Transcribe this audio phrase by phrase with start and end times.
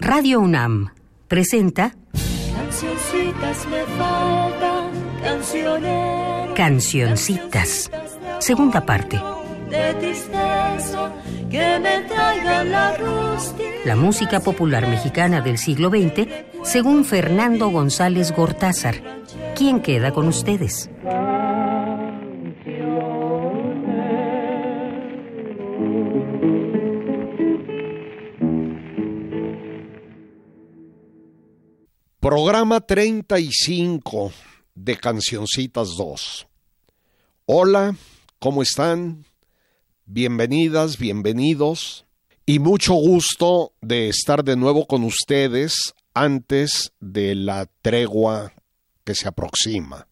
[0.00, 0.90] Radio UNAM
[1.28, 1.94] presenta
[2.52, 4.90] Cancioncitas me faltan,
[5.22, 6.54] cancioneras.
[6.56, 7.90] Cancioncitas.
[8.40, 9.20] Segunda parte.
[9.70, 11.12] De tristeza,
[11.48, 13.70] que me traigan la rústica.
[13.84, 16.26] La música popular mexicana del siglo XX,
[16.64, 18.96] según Fernando González Gortázar.
[19.54, 20.90] ¿Quién queda con ustedes?
[32.36, 34.32] Programa 35
[34.74, 36.48] de Cancioncitas 2.
[37.46, 37.94] Hola,
[38.40, 39.24] ¿cómo están?
[40.04, 42.06] Bienvenidas, bienvenidos
[42.44, 45.76] y mucho gusto de estar de nuevo con ustedes
[46.12, 48.52] antes de la tregua
[49.04, 50.08] que se aproxima.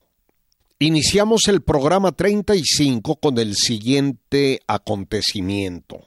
[0.79, 6.07] Iniciamos el programa 35 con el siguiente acontecimiento.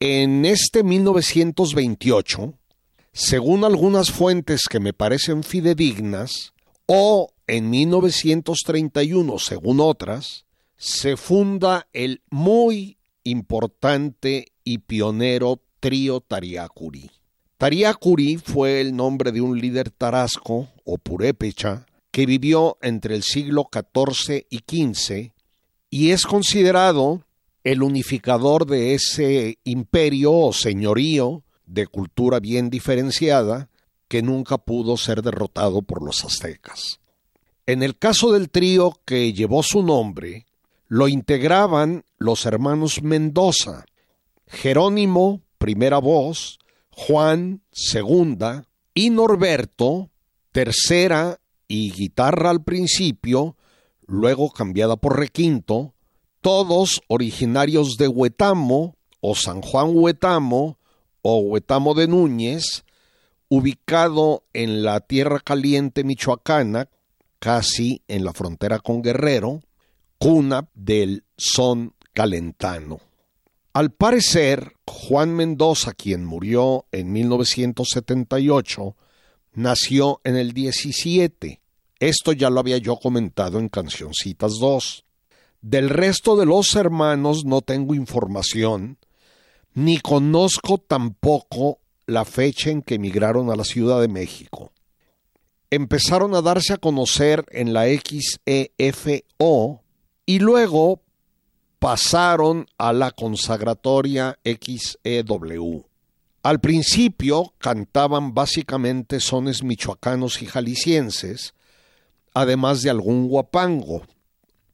[0.00, 2.52] En este 1928,
[3.16, 6.52] según algunas fuentes que me parecen fidedignas,
[6.84, 10.44] o en 1931, según otras,
[10.76, 17.10] se funda el muy importante y pionero trío Tariacuri.
[17.56, 23.70] Tariacuri fue el nombre de un líder tarasco o purépecha que vivió entre el siglo
[23.72, 25.32] XIV y XV
[25.88, 27.22] y es considerado
[27.64, 33.68] el unificador de ese imperio o señorío de cultura bien diferenciada
[34.08, 37.00] que nunca pudo ser derrotado por los aztecas.
[37.66, 40.46] En el caso del trío que llevó su nombre,
[40.88, 43.84] lo integraban los hermanos Mendoza,
[44.46, 46.58] Jerónimo, primera voz,
[46.90, 50.10] Juan, segunda, y Norberto,
[50.52, 53.56] tercera y guitarra al principio,
[54.06, 55.94] luego cambiada por requinto,
[56.40, 60.78] todos originarios de Huetamo o San Juan Huetamo,
[61.28, 62.84] o Huetamo de Núñez,
[63.48, 66.88] ubicado en la Tierra Caliente michoacana,
[67.40, 69.60] casi en la frontera con Guerrero,
[70.18, 73.00] cuna del son calentano.
[73.72, 78.94] Al parecer, Juan Mendoza, quien murió en 1978,
[79.52, 81.60] nació en el 17.
[81.98, 85.04] Esto ya lo había yo comentado en Cancioncitas 2.
[85.60, 88.98] Del resto de los hermanos no tengo información,
[89.76, 94.72] ni conozco tampoco la fecha en que emigraron a la Ciudad de México.
[95.70, 99.82] Empezaron a darse a conocer en la XEFO
[100.24, 101.02] y luego
[101.78, 105.84] pasaron a la consagratoria XEW.
[106.42, 111.52] Al principio cantaban básicamente sones michoacanos y jaliscienses,
[112.32, 114.06] además de algún guapango.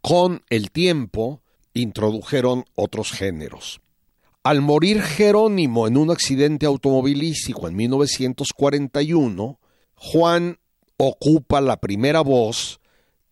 [0.01, 1.41] Con el tiempo
[1.75, 3.81] introdujeron otros géneros.
[4.45, 9.61] Al morir Jerónimo en un accidente automovilístico en 1941,
[9.95, 10.59] Juan
[10.97, 12.81] ocupa la primera voz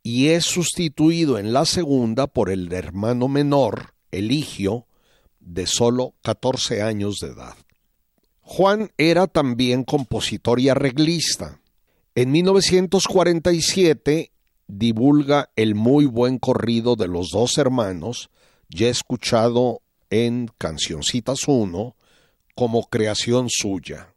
[0.05, 4.87] y es sustituido en la segunda por el hermano menor, Eligio,
[5.41, 7.57] de solo 14 años de edad.
[8.41, 11.61] Juan era también compositor y arreglista.
[12.15, 14.31] En 1947
[14.69, 18.31] divulga el muy buen corrido de los dos hermanos,
[18.69, 21.97] ya escuchado en Cancioncitas 1
[22.55, 24.13] como creación suya.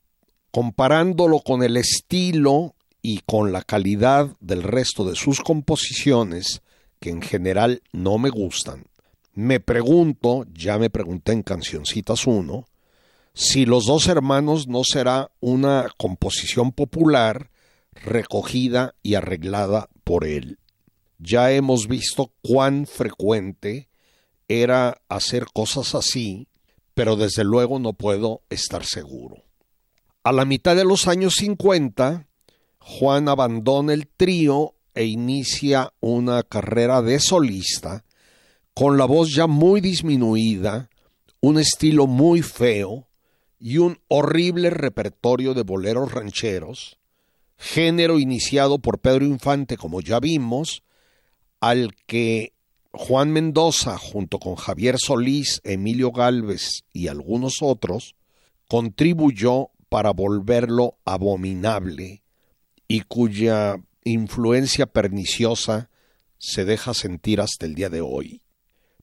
[0.51, 6.61] Comparándolo con el estilo y con la calidad del resto de sus composiciones,
[6.99, 8.85] que en general no me gustan,
[9.33, 12.67] me pregunto, ya me pregunté en Cancioncitas 1,
[13.33, 17.49] si Los dos hermanos no será una composición popular
[17.93, 20.59] recogida y arreglada por él.
[21.17, 23.87] Ya hemos visto cuán frecuente
[24.47, 26.47] era hacer cosas así,
[26.93, 29.43] pero desde luego no puedo estar seguro.
[30.23, 32.27] A la mitad de los años 50,
[32.79, 38.05] Juan abandona el trío e inicia una carrera de solista,
[38.73, 40.89] con la voz ya muy disminuida,
[41.41, 43.07] un estilo muy feo
[43.59, 46.99] y un horrible repertorio de boleros rancheros,
[47.57, 50.83] género iniciado por Pedro Infante, como ya vimos,
[51.59, 52.53] al que
[52.95, 58.15] Juan Mendoza, junto con Javier Solís, Emilio Galvez y algunos otros,
[58.69, 62.23] contribuyó para volverlo abominable
[62.87, 65.89] y cuya influencia perniciosa
[66.37, 68.43] se deja sentir hasta el día de hoy.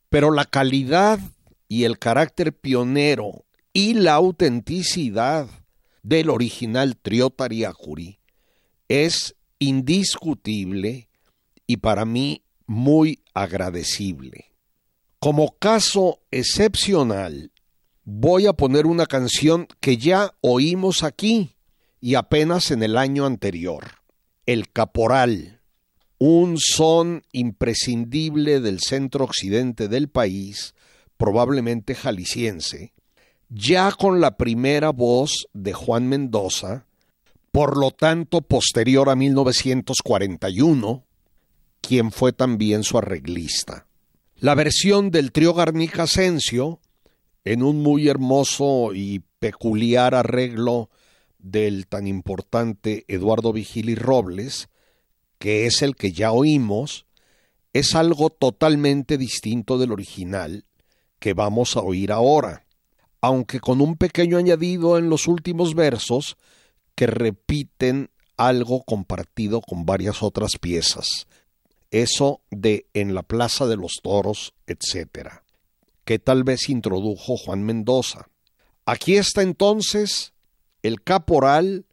[0.09, 1.19] Pero la calidad
[1.67, 5.49] y el carácter pionero y la autenticidad
[6.03, 8.21] del original trio Tariacuri
[8.89, 11.09] es indiscutible
[11.67, 14.53] y para mí muy agradecible.
[15.19, 17.51] Como caso excepcional,
[18.05, 21.57] voy a poner una canción que ya oímos aquí
[22.01, 23.97] y apenas en el año anterior.
[24.47, 25.61] El caporal,
[26.19, 30.77] un son imprescindible del centro occidente del país,
[31.17, 32.93] probablemente jalisciense,
[33.49, 36.87] ya con la primera voz de Juan Mendoza,
[37.51, 41.05] por lo tanto posterior a 1941,
[41.81, 43.87] quien fue también su arreglista.
[44.37, 46.81] La versión del trío Garnica Asensio,
[47.45, 50.91] en un muy hermoso y peculiar arreglo
[51.39, 54.69] del tan importante Eduardo Vigili Robles,
[55.39, 57.07] que es el que ya oímos,
[57.73, 60.65] es algo totalmente distinto del original
[61.19, 62.65] que vamos a oír ahora,
[63.21, 66.37] aunque con un pequeño añadido en los últimos versos
[66.95, 71.27] que repiten algo compartido con varias otras piezas.
[71.91, 75.45] Eso de en la Plaza de los Toros, etcétera,
[76.05, 78.29] que tal vez introdujo Juan Mendoza.
[78.87, 80.33] Aquí está entonces
[80.83, 81.87] el caporal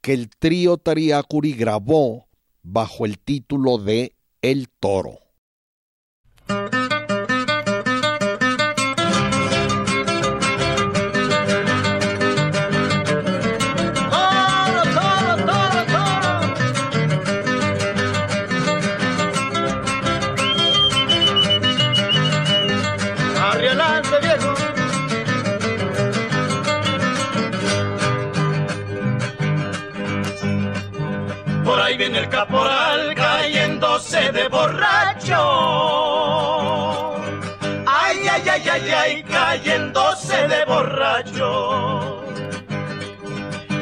[0.00, 2.26] que el trío Tariacuri grabó
[2.62, 5.25] bajo el título de El Toro.
[40.36, 42.22] Cayéndose de borracho.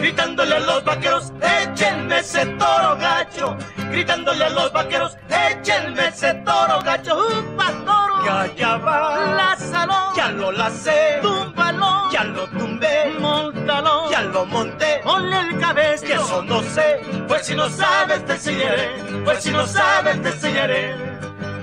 [0.00, 3.56] Gritándole a los vaqueros, échenme ese toro gacho.
[3.90, 7.16] Gritándole a los vaqueros, échenme ese toro gacho.
[7.16, 8.24] ¡Upa, toro!
[8.24, 9.56] Ya, ya va.
[9.56, 11.18] salón Ya lo lacé.
[11.22, 12.10] Túmbalo.
[12.10, 13.14] Ya lo tumbé.
[13.18, 14.10] Montalo.
[14.10, 15.00] Ya lo monté.
[15.04, 16.06] Ponle el cabeza.
[16.06, 17.00] Que eso no sé.
[17.26, 18.90] Pues si no sabes, te enseñaré.
[19.24, 20.94] Pues si no sabes, te enseñaré.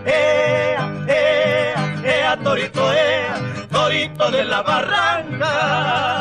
[0.06, 3.36] Ea, ea, ea, torito, ea,
[3.69, 6.12] torito de la barranca.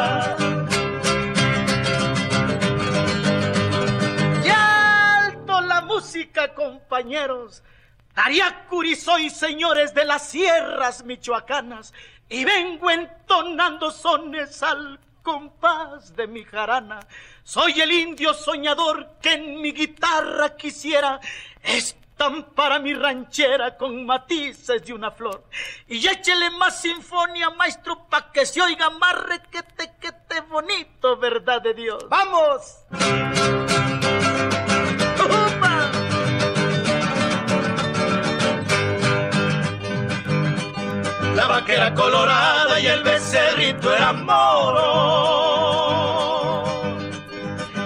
[6.01, 7.63] música, compañeros.
[8.15, 11.93] Ariacuri soy, señores de las sierras michoacanas,
[12.29, 17.01] y vengo entonando sones al compás de mi jarana.
[17.45, 21.21] Soy el indio soñador que en mi guitarra quisiera
[22.21, 25.43] estampar mi ranchera con matices de una flor.
[25.89, 31.63] Y échele más sinfonía, maestro, pa' que se oiga más requete, que te bonito, verdad
[31.63, 32.07] de Dios.
[32.11, 32.85] ¡Vamos!
[41.35, 44.91] la vaquera colorada y el becerrito era moro.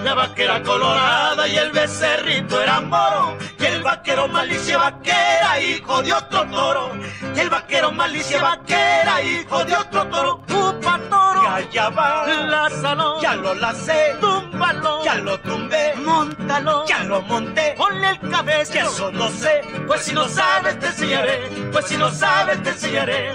[0.03, 3.44] La vaquera colorada y el becerrito era moro.
[3.85, 6.91] El vaquero malicia vaquera, hijo de otro toro.
[7.35, 10.43] Y el vaquero malicia vaquera, hijo de otro toro.
[10.49, 17.21] Upa toro, ya va, lázalo, ya lo lacé, túmbalo, ya lo tumbé, montalo, ya lo
[17.21, 21.85] monté, ponle el cabeza, que eso no sé, pues si no sabes te enseñaré, pues
[21.85, 23.33] si no sabes te enseñaré.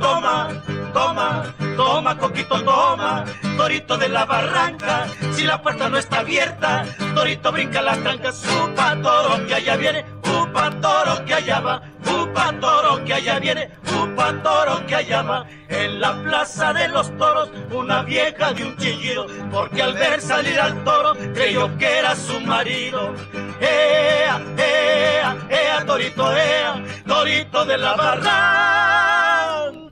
[0.00, 0.48] Toma,
[0.94, 3.24] toma, toma, coquito, toma,
[3.56, 8.96] torito de la barranca, si la puerta no está abierta, torito brinca las trancas, upa
[9.02, 13.70] toro que allá viene, upa toro que allá va, upa toro que allá viene,
[14.00, 18.76] upa toro que allá va, en la plaza de los toros, una vieja de un
[18.76, 23.12] chillido, porque al ver salir al toro, creyó que era su marido,
[23.60, 29.83] ea, ea, ea, torito, ea, torito de la barranca.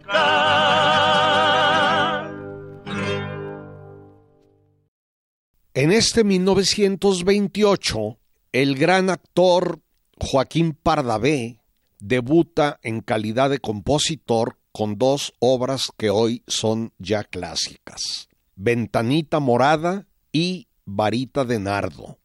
[5.75, 8.19] En este 1928,
[8.53, 9.81] el gran actor
[10.21, 11.61] Joaquín Pardavé
[11.99, 20.07] debuta en calidad de compositor con dos obras que hoy son ya clásicas, Ventanita Morada
[20.33, 22.19] y Varita de Nardo,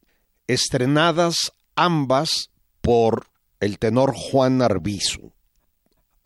[0.48, 2.50] estrenadas ambas
[2.82, 3.28] por
[3.60, 5.32] el tenor Juan Arbizu.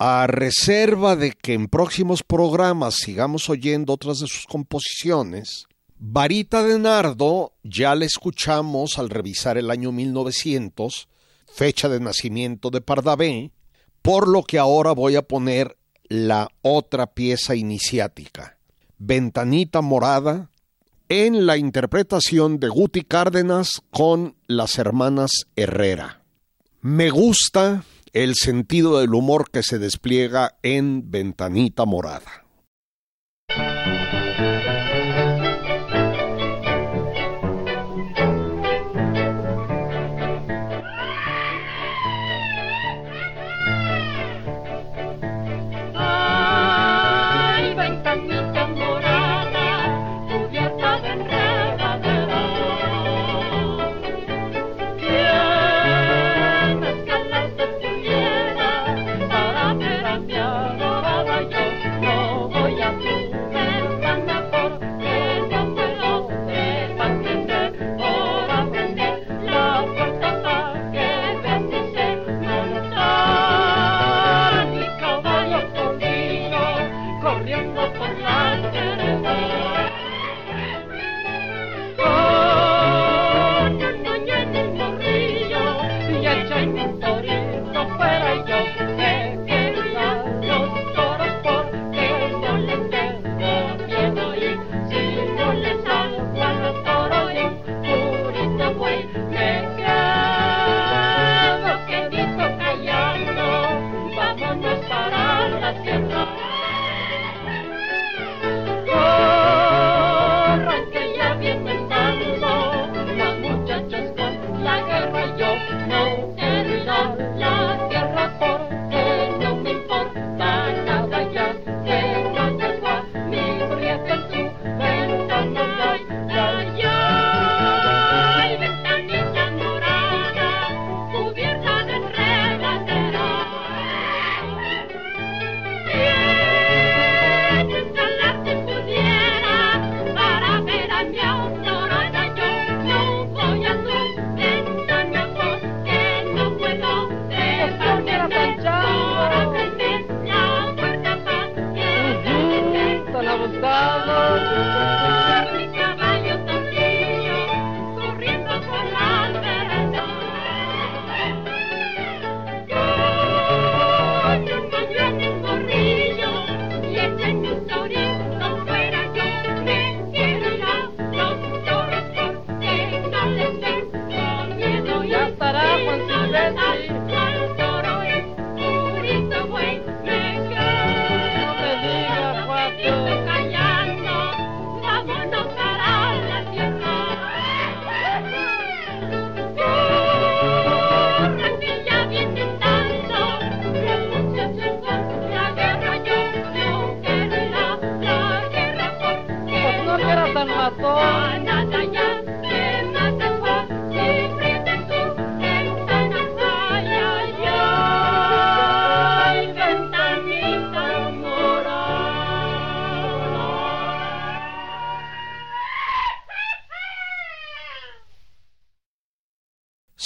[0.04, 6.80] A reserva de que en próximos programas sigamos oyendo otras de sus composiciones, Varita de
[6.80, 11.08] Nardo ya la escuchamos al revisar el año 1900,
[11.46, 13.52] fecha de nacimiento de Pardavé,
[14.02, 15.76] por lo que ahora voy a poner
[16.08, 18.58] la otra pieza iniciática,
[18.98, 20.50] Ventanita Morada,
[21.08, 26.24] en la interpretación de Guti Cárdenas con las hermanas Herrera.
[26.80, 32.41] Me gusta el sentido del humor que se despliega en Ventanita Morada.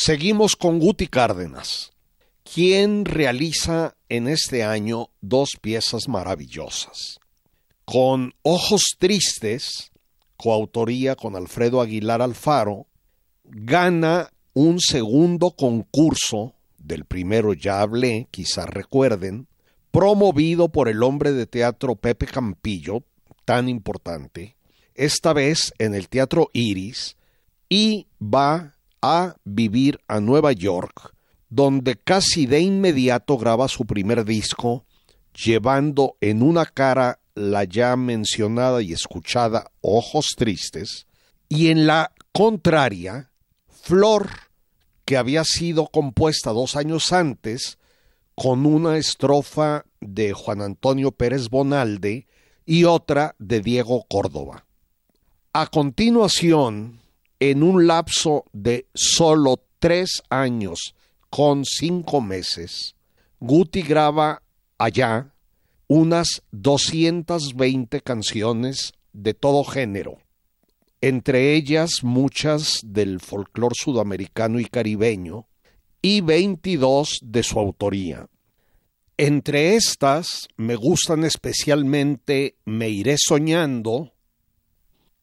[0.07, 1.93] Seguimos con Guti Cárdenas,
[2.45, 7.19] quien realiza en este año dos piezas maravillosas.
[7.85, 9.91] Con Ojos Tristes
[10.37, 12.87] coautoría con Alfredo Aguilar Alfaro,
[13.45, 19.49] gana un segundo concurso, del primero ya hablé, quizás recuerden,
[19.91, 23.03] promovido por el hombre de teatro Pepe Campillo,
[23.45, 24.57] tan importante,
[24.95, 27.17] esta vez en el Teatro Iris,
[27.69, 31.15] y va a vivir a Nueva York,
[31.49, 34.85] donde casi de inmediato graba su primer disco,
[35.35, 41.07] llevando en una cara la ya mencionada y escuchada Ojos Tristes,
[41.49, 43.31] y en la contraria,
[43.69, 44.29] Flor,
[45.05, 47.79] que había sido compuesta dos años antes,
[48.35, 52.27] con una estrofa de Juan Antonio Pérez Bonalde
[52.65, 54.67] y otra de Diego Córdoba.
[55.53, 57.01] A continuación,
[57.39, 60.95] en un lapso de solo tres años
[61.29, 62.97] con cinco meses,
[63.41, 64.43] Guti graba
[64.79, 65.35] allá
[65.89, 70.19] unas 220 canciones de todo género,
[71.01, 75.47] entre ellas muchas del folclor sudamericano y caribeño,
[76.03, 78.29] y 22 de su autoría.
[79.17, 84.13] Entre estas me gustan especialmente Me iré soñando,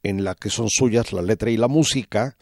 [0.02, 2.38] en la que son suyas la letra y la música,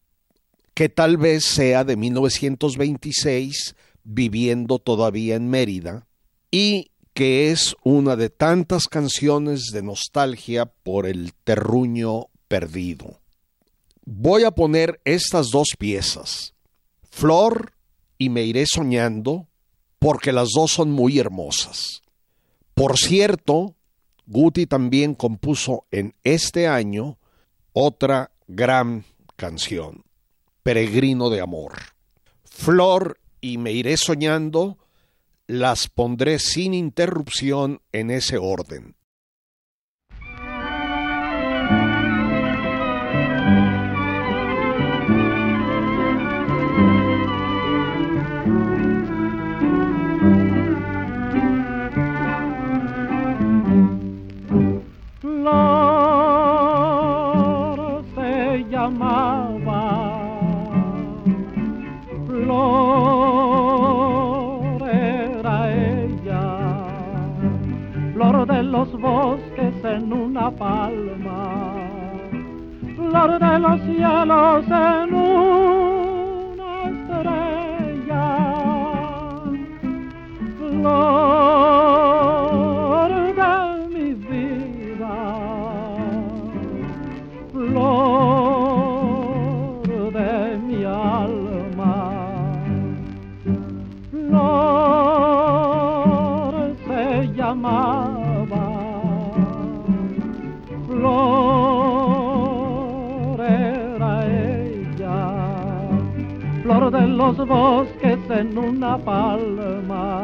[0.74, 6.08] que tal vez sea de 1926, viviendo todavía en Mérida,
[6.50, 13.20] y que es una de tantas canciones de nostalgia por el terruño perdido.
[14.06, 16.54] Voy a poner estas dos piezas,
[17.10, 17.74] Flor
[18.18, 19.48] y Me iré soñando,
[20.00, 22.02] porque las dos son muy hermosas.
[22.74, 23.76] Por cierto,
[24.26, 27.20] Guti también compuso en este año
[27.74, 30.04] otra gran canción,
[30.64, 31.74] Peregrino de Amor.
[32.44, 34.78] Flor y Me iré soñando
[35.52, 38.96] las pondré sin interrupción en ese orden.
[68.74, 71.74] En una palma,
[72.96, 78.28] flor de los cielos en una estrella,
[80.58, 81.92] flor
[83.36, 83.54] de
[83.90, 85.18] mi vida,
[87.52, 88.54] flor
[90.14, 91.96] de mi alma,
[94.12, 94.72] flor
[96.88, 97.04] se
[97.36, 98.01] llama
[107.12, 110.24] los bosques en una palma,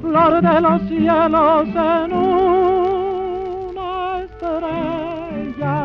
[0.00, 3.90] flor de los cielos en una
[4.22, 5.76] estrella,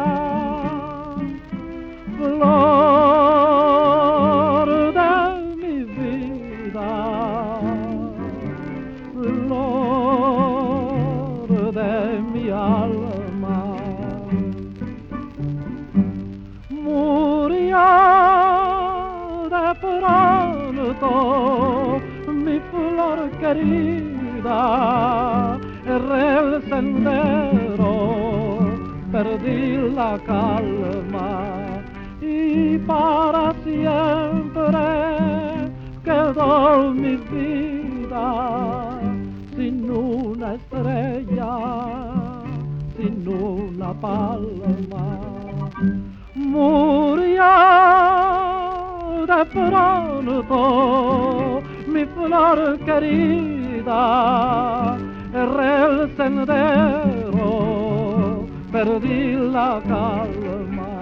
[23.53, 24.61] querida,
[25.85, 27.93] erré el sendero,
[29.11, 31.29] perdí la calma
[32.21, 34.79] y para siempre
[36.03, 38.99] quedó mi vida
[39.55, 41.57] sin una estrella,
[42.97, 45.19] sin una palma.
[46.35, 47.43] Murió
[49.27, 50.53] de pronto
[52.25, 53.99] flor querida,
[55.33, 57.49] erré el sendero,
[58.71, 60.93] perdí la calma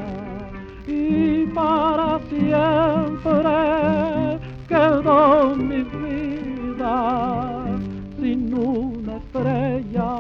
[0.88, 3.58] y para siempre
[4.68, 6.96] quedó mi vida
[8.20, 10.12] sin una estrella,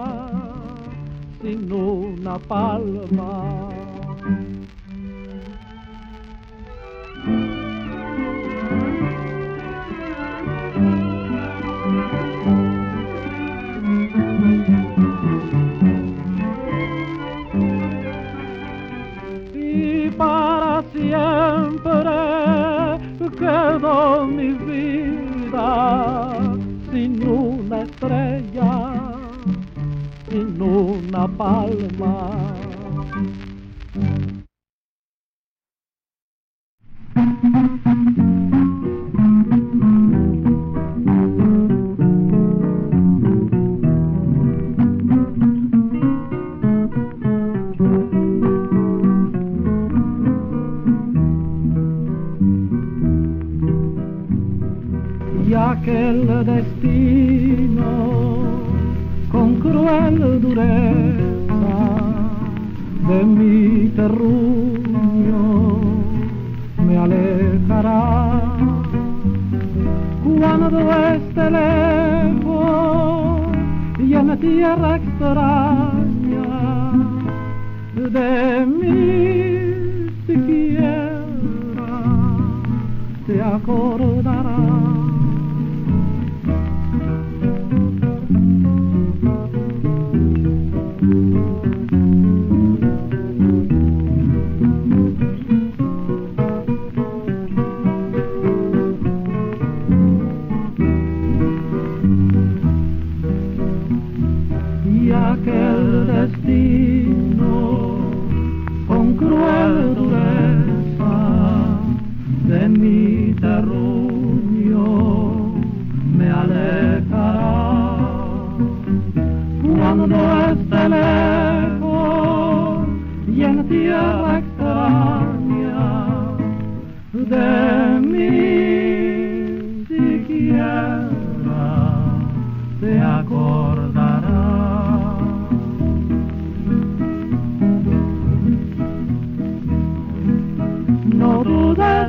[1.41, 3.90] sin una palma.
[23.41, 26.29] Quedó mi vida
[26.91, 28.93] sin una estrella,
[30.29, 32.29] sin una palma.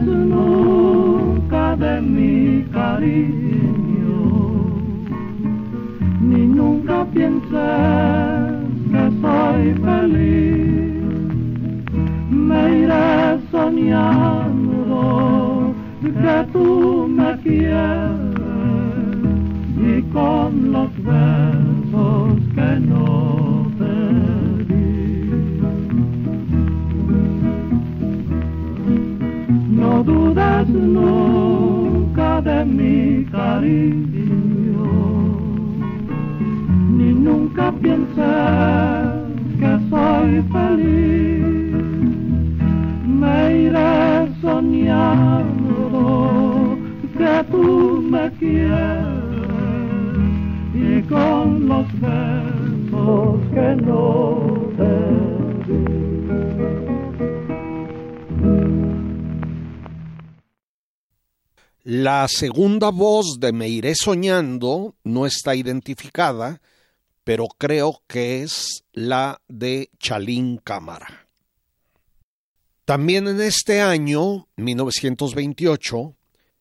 [0.06, 4.18] nunca de mi cariño,
[6.20, 7.50] ni nunca pienses
[8.90, 10.92] que soy feliz.
[12.30, 14.92] Me iré soñando
[16.02, 18.12] que tú me quieres
[19.76, 21.61] y con los besos.
[30.72, 34.84] nunca de mi cariño,
[36.96, 38.16] ni nunca pienses
[39.58, 41.42] que soy feliz,
[43.06, 45.78] me iré soñando
[47.18, 49.12] que tú me quieres
[50.74, 54.41] y con los besos que no.
[61.84, 66.62] La segunda voz de Me iré soñando no está identificada,
[67.24, 71.26] pero creo que es la de Chalín Cámara.
[72.84, 76.14] También en este año, 1928,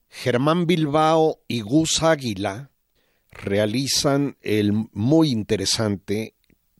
[0.10, 2.72] Germán Bilbao y Gus Águila
[3.30, 6.34] realizan el muy interesante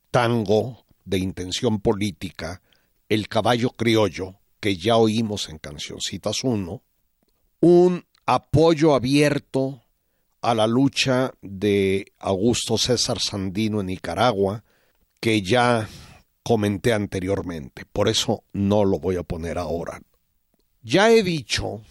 [0.10, 2.64] tango de intención política,
[3.08, 6.82] El caballo criollo, que ya oímos en Cancioncitas 1,
[7.60, 9.82] un apoyo abierto
[10.42, 14.64] a la lucha de Augusto César Sandino en Nicaragua,
[15.20, 15.88] que ya
[16.44, 20.02] comenté anteriormente, por eso no lo voy a poner ahora.
[20.82, 21.82] Ya he dicho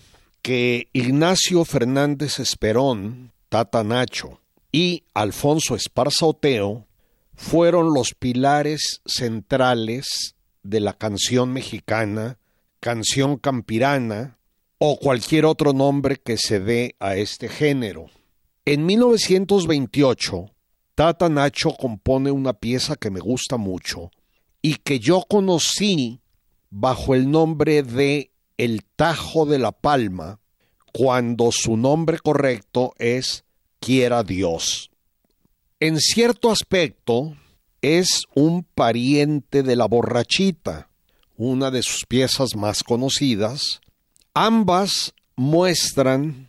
[0.42, 4.40] que Ignacio Fernández Esperón, Tata Nacho,
[4.72, 6.86] y Alfonso Esparza Oteo
[7.34, 12.38] fueron los pilares centrales de la canción mexicana,
[12.80, 14.38] canción campirana
[14.82, 18.06] o cualquier otro nombre que se dé a este género.
[18.64, 20.46] En 1928,
[20.94, 24.10] Tata Nacho compone una pieza que me gusta mucho
[24.62, 26.22] y que yo conocí
[26.70, 30.40] bajo el nombre de El Tajo de la Palma,
[30.94, 33.44] cuando su nombre correcto es
[33.80, 34.90] quiera Dios.
[35.78, 37.36] En cierto aspecto,
[37.82, 40.88] es un pariente de la borrachita,
[41.36, 43.82] una de sus piezas más conocidas.
[44.34, 46.48] Ambas muestran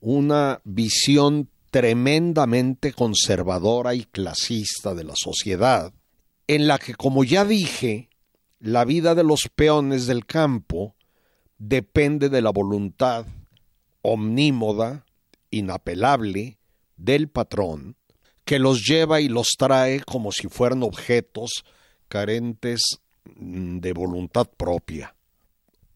[0.00, 5.92] una visión tremendamente conservadora y clasista de la sociedad,
[6.46, 8.10] en la que, como ya dije,
[8.60, 10.94] la vida de los peones del campo
[11.56, 13.26] depende de la voluntad
[14.02, 15.06] omnímoda,
[15.50, 16.58] inapelable,
[16.96, 17.96] del patrón
[18.44, 21.64] que los lleva y los trae como si fueran objetos
[22.08, 22.98] carentes
[23.36, 25.14] mm, de voluntad propia.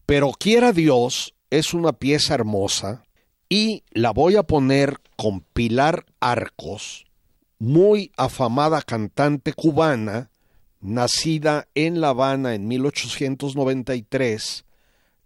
[0.07, 3.03] Pero quiera Dios es una pieza hermosa
[3.49, 7.05] y la voy a poner con Pilar Arcos,
[7.59, 10.31] muy afamada cantante cubana,
[10.79, 14.63] nacida en La Habana en 1893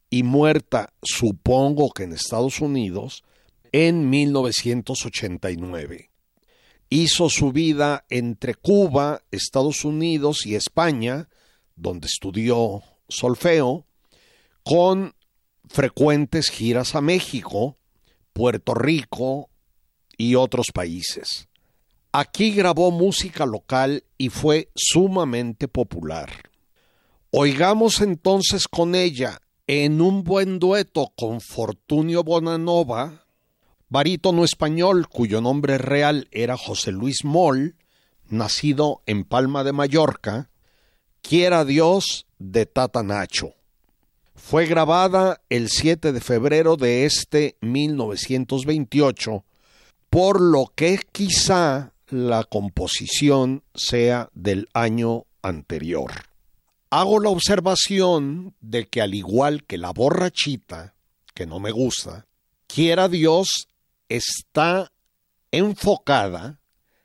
[0.10, 3.24] y muerta, supongo que en Estados Unidos,
[3.72, 6.10] en 1989.
[6.89, 11.30] Hizo su vida entre Cuba, Estados Unidos y España,
[11.76, 13.86] donde estudió solfeo,
[14.63, 15.15] con
[15.67, 17.78] frecuentes giras a México,
[18.34, 19.50] Puerto Rico
[20.17, 21.47] y otros países.
[22.12, 26.30] Aquí grabó música local y fue sumamente popular.
[27.32, 33.26] Oigamos entonces con ella, en un buen dueto con Fortunio Bonanova,
[33.88, 37.78] barítono español cuyo nombre real era José Luis Moll,
[38.28, 40.50] nacido en Palma de Mallorca,
[41.21, 43.54] Quiera Dios de Tata Nacho.
[44.43, 49.45] Fue grabada el 7 de febrero de este 1928,
[50.10, 56.12] por lo que quizá la composición sea del año anterior.
[56.89, 60.95] Hago la observación de que al igual que la borrachita,
[61.34, 62.25] que no me gusta,
[62.67, 63.69] quiera Dios
[64.10, 64.91] está
[65.51, 66.60] enfocada,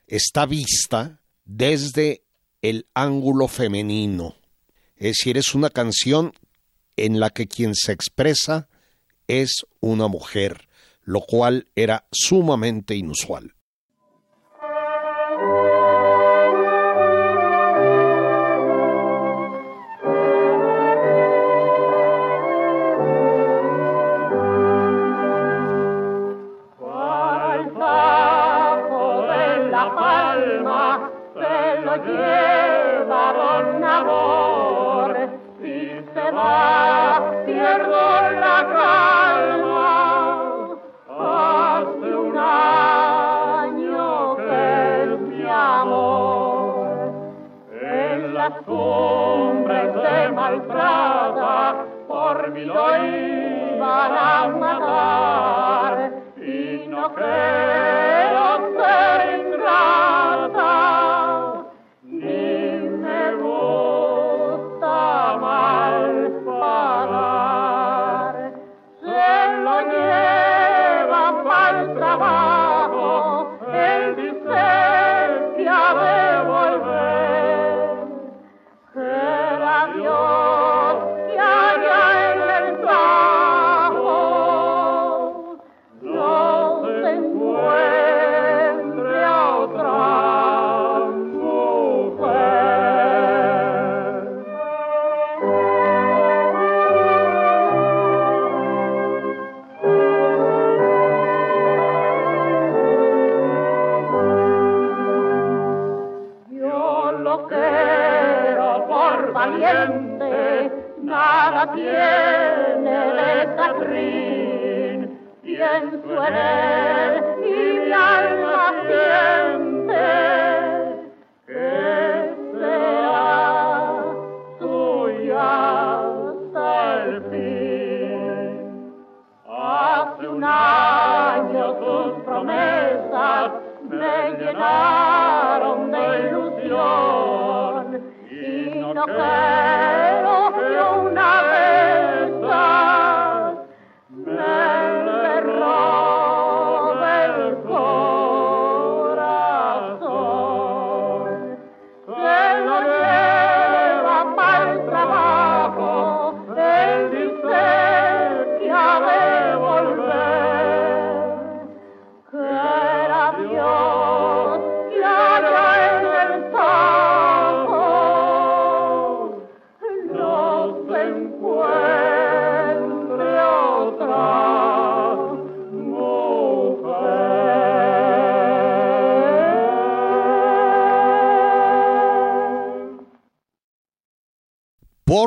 [0.05, 2.23] está vista desde
[2.61, 4.35] el ángulo femenino.
[4.97, 6.33] Es decir, es una canción
[6.97, 8.67] en la que quien se expresa
[9.27, 10.67] es una mujer,
[11.03, 13.53] lo cual era sumamente inusual.
[53.97, 54.36] John.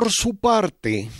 [0.01, 1.11] Por su parte,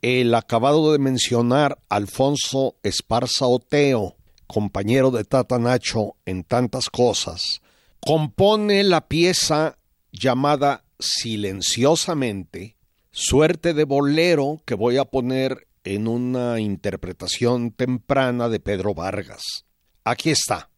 [0.00, 7.60] el acabado de mencionar Alfonso Esparza Oteo, compañero de Tata Nacho en tantas cosas,
[8.00, 9.76] compone la pieza
[10.12, 12.76] llamada Silenciosamente,
[13.10, 19.42] suerte de bolero que voy a poner en una interpretación temprana de Pedro Vargas.
[20.04, 20.70] Aquí está.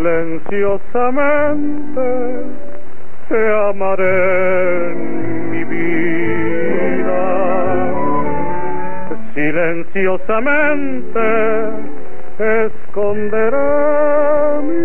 [0.00, 2.08] Silenciosamente
[3.28, 7.24] te amaré en mi vida.
[9.34, 11.26] Silenciosamente
[12.38, 13.74] esconderé
[14.62, 14.78] mi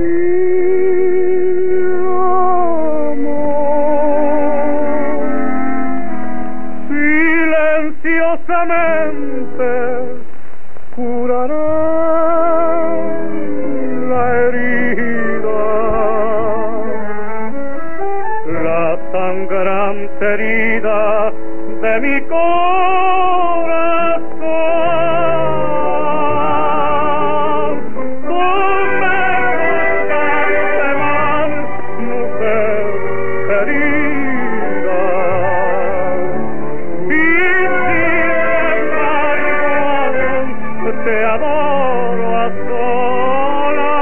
[3.12, 5.22] amor.
[6.90, 9.70] Silenciosamente
[10.96, 12.35] curaré
[20.22, 21.32] herida
[21.82, 22.56] de mi corazón.
[28.28, 28.40] Tú
[29.02, 29.18] me
[30.08, 31.52] trataste mal,
[32.00, 32.86] mujer
[33.48, 35.04] querida.
[37.08, 37.22] Y
[37.86, 38.30] sin
[38.78, 40.28] embargo
[41.04, 42.46] te adoro a
[43.68, 43.96] solas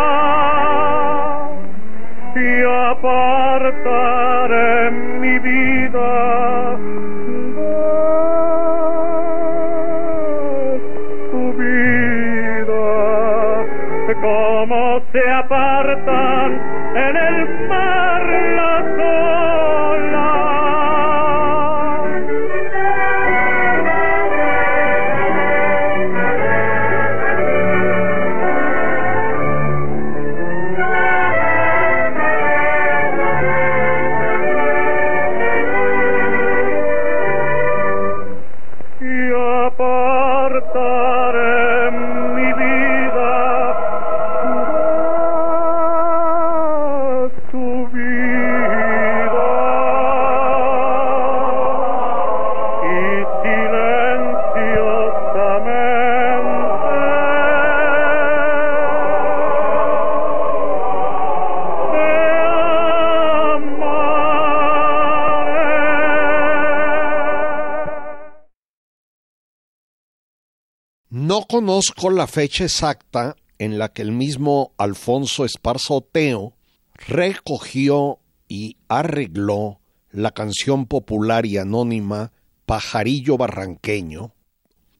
[2.35, 2.39] y
[2.91, 4.22] apartaré
[71.53, 76.55] conozco la fecha exacta en la que el mismo Alfonso Esparza Oteo
[76.95, 82.31] recogió y arregló la canción popular y anónima
[82.65, 84.33] Pajarillo Barranqueño,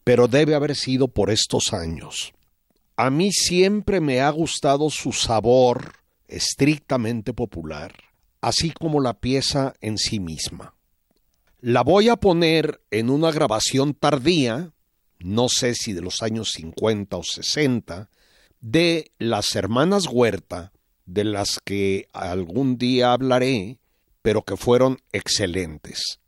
[0.03, 2.33] pero debe haber sido por estos años.
[2.97, 5.93] A mí siempre me ha gustado su sabor
[6.27, 7.95] estrictamente popular,
[8.41, 10.75] así como la pieza en sí misma.
[11.61, 14.72] La voy a poner en una grabación tardía,
[15.23, 18.09] no sé si de los años 50 o 60,
[18.59, 20.73] de las hermanas Huerta,
[21.05, 23.79] de las que algún día hablaré,
[24.21, 26.19] pero que fueron excelentes.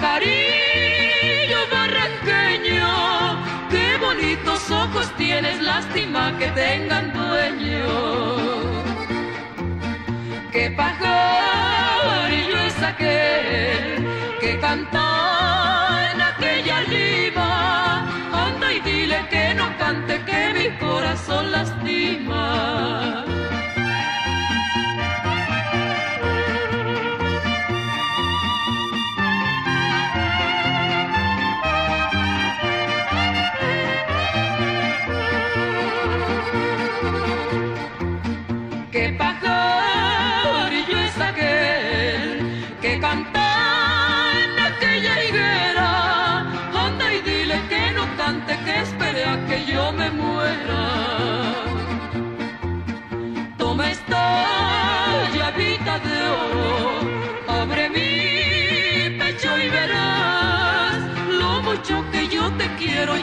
[0.00, 2.88] Pajarillo barranqueño,
[3.70, 7.86] qué bonitos ojos tienes, lástima que tengan dueño.
[10.52, 14.08] Qué pajarillo es aquel
[14.40, 21.79] que canta en aquella lima, anda y dile que no cante, que mi corazón lastima.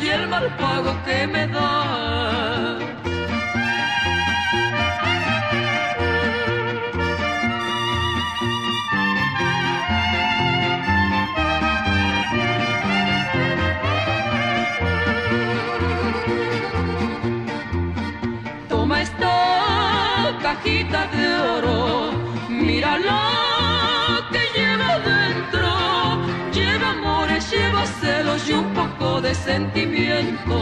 [0.07, 2.83] Y el mal pago que me das.
[18.69, 19.33] Toma esta
[20.41, 22.11] cajita de oro,
[22.49, 23.36] míralo
[29.27, 30.57] de sentimiento.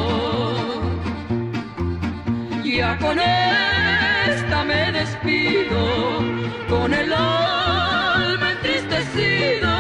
[2.64, 5.82] Ya con esta me despido,
[6.68, 9.78] con el alma entristecida,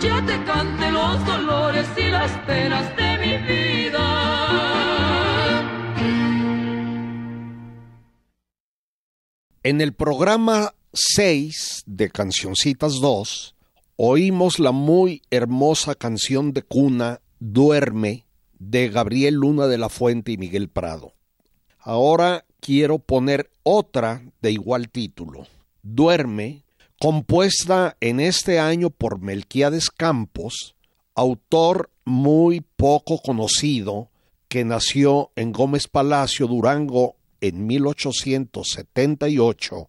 [0.00, 4.06] ya te cante los dolores y las penas de mi vida.
[9.64, 13.56] En el programa 6 de Cancioncitas 2,
[13.96, 18.26] oímos la muy hermosa canción de cuna Duerme
[18.58, 21.12] de Gabriel Luna de la Fuente y Miguel Prado.
[21.78, 25.46] Ahora quiero poner otra de igual título,
[25.82, 26.64] Duerme,
[26.98, 30.76] compuesta en este año por Melquiades Campos,
[31.14, 34.08] autor muy poco conocido
[34.48, 39.88] que nació en Gómez Palacio, Durango, en 1878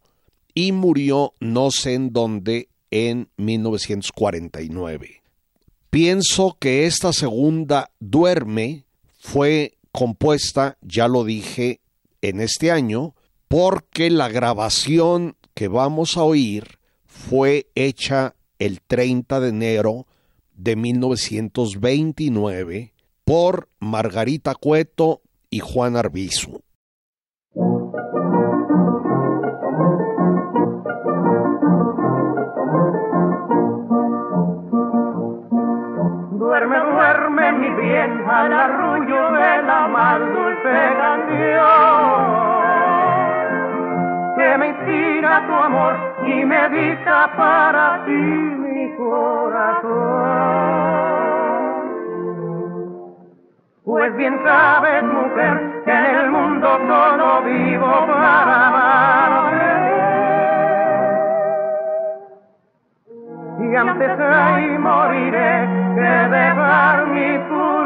[0.54, 5.22] y murió no sé en dónde en 1949.
[6.00, 8.86] Pienso que esta segunda Duerme
[9.18, 11.82] fue compuesta, ya lo dije,
[12.22, 13.16] en este año,
[13.48, 20.06] porque la grabación que vamos a oír fue hecha el 30 de enero
[20.54, 22.94] de 1929
[23.26, 26.62] por Margarita Cueto y Juan Arbizu.
[38.30, 42.48] Al arrullo de la más dulce canción
[44.38, 45.96] que me inspira tu amor
[46.26, 50.48] y me dicta para ti mi corazón.
[53.84, 59.88] Pues bien sabes, mujer, que en el mundo solo vivo para amarte.
[63.60, 67.77] Y antes de moriré que dejar mi cumplir.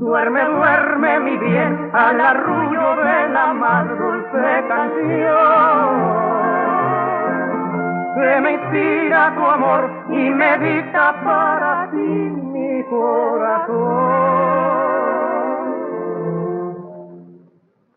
[0.00, 6.36] Duerme, duerme mi bien al arrullo de la más dulce canción
[8.14, 14.35] que me inspira tu amor y me dicta para ti mi corazón.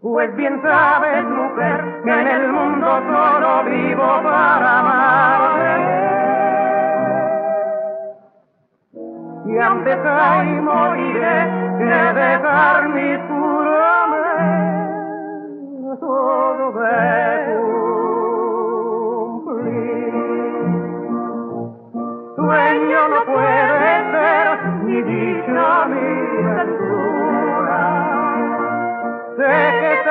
[0.01, 5.99] Pues bien sabes, mujer, que en el mundo solo vivo para amarte.
[9.45, 14.39] Y antes ahí moriré que dejar mi juramento
[15.99, 17.59] todo de
[19.25, 20.13] cumplir.
[22.37, 24.47] Sueño no puede ser
[24.85, 26.28] ni dicha mi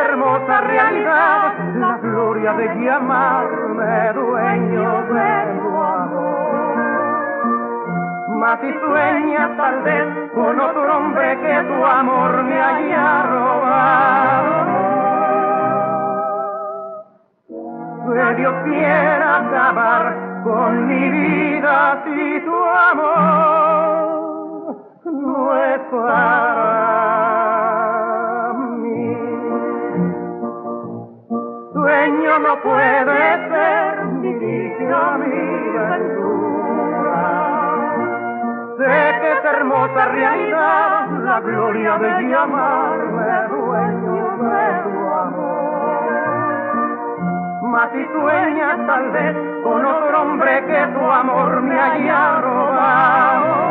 [0.04, 6.76] hermosa realidad la gloria de llamarme dueño de tu amor.
[8.36, 14.78] Mas si sueñas tal vez con otro hombre que tu amor me haya robado.
[18.14, 24.28] Que Dios quiera acabar con mi vida si tu amor
[25.04, 27.37] no es para
[32.38, 37.22] no puede ser ni dicha mi ventura.
[38.76, 46.08] Sé que es hermosa realidad la gloria de llamarme dueño de tu amor.
[47.62, 53.68] Mas si sueñas tal vez con otro hombre que tu amor me haya robado.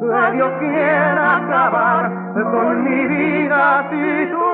[0.00, 4.45] Que Dios quiera acabar con mi vida si tu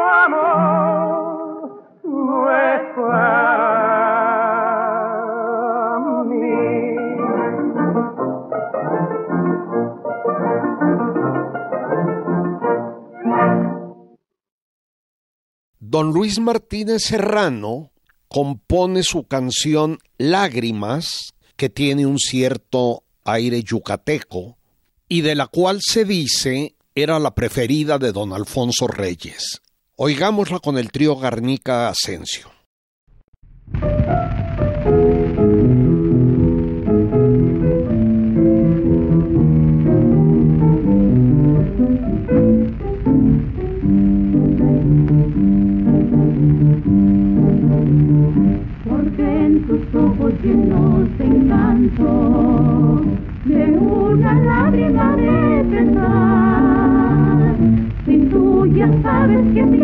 [15.81, 17.91] Don Luis Martínez Serrano
[18.29, 24.59] compone su canción Lágrimas, que tiene un cierto aire yucateco,
[25.09, 29.63] y de la cual se dice era la preferida de don Alfonso Reyes.
[30.05, 32.48] Oigámosla con el trío Garnica Asensio.
[50.42, 53.03] llenos de encanto,
[53.44, 57.57] de una lágrima de pesar.
[58.05, 59.82] Si tú ya sabes que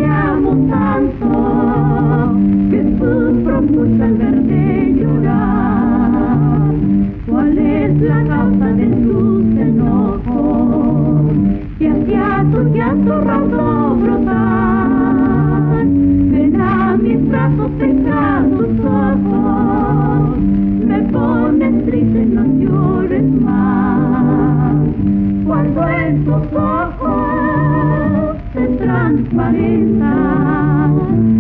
[3.77, 6.73] al verte llorar.
[7.27, 11.33] ¿Cuál es la causa de tus enojos?
[11.79, 15.85] Que hacia tus llantos raso brotar.
[15.85, 20.39] Ven a mis brazos, seca tus ojos.
[20.87, 24.77] Me pones triste, no llores más.
[25.47, 31.38] Cuando en tus ojos se transparentan.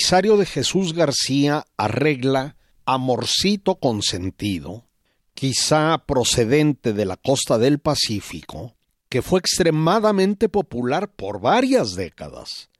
[0.00, 4.86] Belisario de Jesús García arregla Amorcito Consentido,
[5.34, 8.74] quizá procedente de la costa del Pacífico,
[9.10, 12.70] que fue extremadamente popular por varias décadas.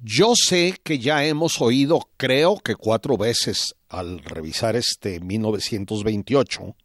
[0.00, 6.76] Yo sé que ya hemos oído, creo que cuatro veces al revisar este 1928,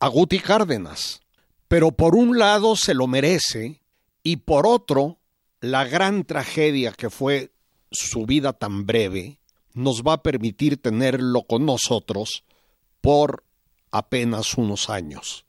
[0.00, 1.20] a Guti Cárdenas,
[1.68, 3.80] pero por un lado se lo merece
[4.24, 5.20] y por otro,
[5.60, 7.52] la gran tragedia que fue
[7.90, 9.38] su vida tan breve
[9.74, 12.44] nos va a permitir tenerlo con nosotros
[13.00, 13.44] por
[13.90, 15.44] apenas unos años.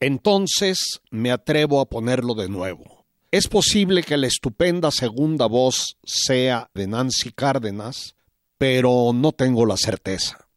[0.00, 3.04] Entonces me atrevo a ponerlo de nuevo.
[3.30, 8.16] Es posible que la estupenda segunda voz sea de Nancy Cárdenas,
[8.58, 10.49] pero no tengo la certeza.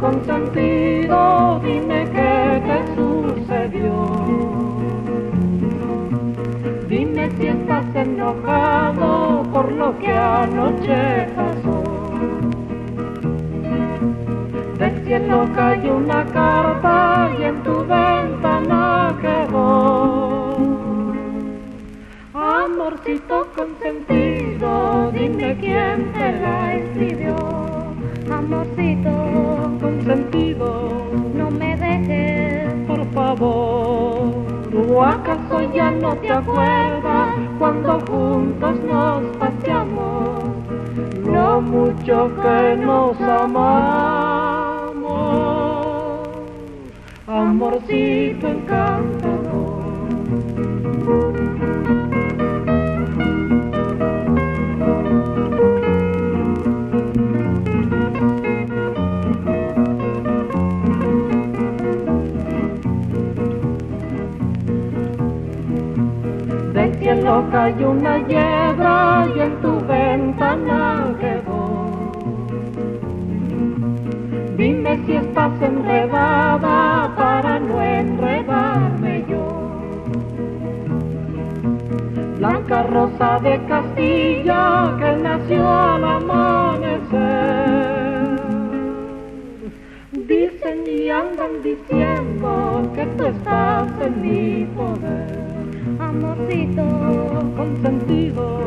[0.00, 3.92] Consentido, dime qué te sucedió.
[6.88, 11.82] Dime si estás enojado por lo que anoche pasó.
[14.78, 20.56] Del cielo cayó una carta y en tu ventana quedó.
[22.32, 27.69] Amorcito consentido, dime quién te la escribió.
[28.30, 29.10] Amorcito,
[29.80, 30.90] Consentido,
[31.34, 32.72] no me dejes.
[32.86, 34.30] por favor.
[34.88, 40.44] ¿O acaso ya no te acuerdas cuando juntos nos paseamos?
[41.26, 44.70] Lo mucho que nos amamos.
[47.26, 49.80] Amorcito encantador.
[67.60, 71.60] Cayó una hiedra y en tu ventana quedó.
[74.56, 79.44] Dime si estás enredada para no enredarme yo.
[82.38, 87.20] Blanca rosa de Castilla que nació al amanecer.
[90.12, 95.49] Dicen y andan diciendo que tú estás en mi poder
[96.10, 96.82] Amorcito,
[97.56, 98.58] consentido,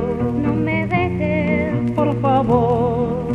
[0.41, 1.91] no me dejes.
[1.91, 3.27] por favor.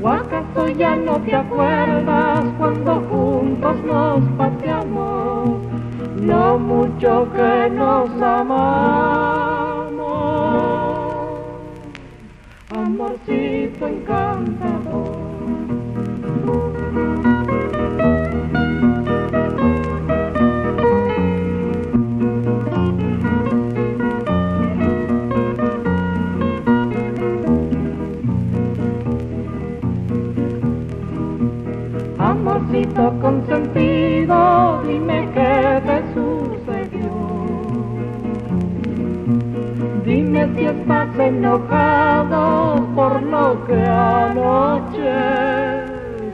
[0.00, 5.58] ¿O acaso ya no te acuerdas cuando juntos nos paseamos?
[6.20, 8.62] Lo mucho que nos amamos.
[12.70, 14.31] Amorcito encantador.
[33.20, 37.10] consentido, dime qué te sucedió.
[40.04, 45.12] Dime si estás enojado por lo que anoche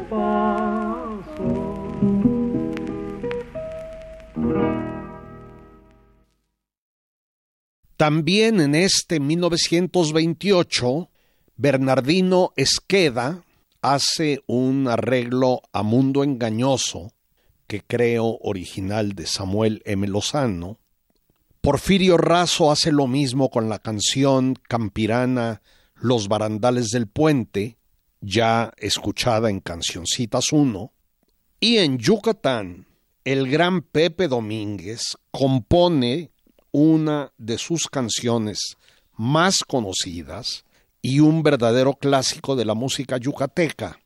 [0.08, 1.68] pasó.
[7.96, 11.08] También en este 1928,
[11.56, 13.42] Bernardino Esqueda
[13.82, 17.12] hace un arreglo a Mundo Engañoso,
[17.66, 20.06] que creo original de Samuel M.
[20.08, 20.78] Lozano.
[21.60, 25.62] Porfirio Razo hace lo mismo con la canción campirana
[25.94, 27.76] Los barandales del puente,
[28.20, 30.92] ya escuchada en Cancioncitas 1.
[31.60, 32.86] Y en Yucatán,
[33.24, 36.30] el gran Pepe Domínguez compone
[36.70, 38.76] una de sus canciones
[39.16, 40.64] más conocidas
[41.02, 44.00] y un verdadero clásico de la música yucateca,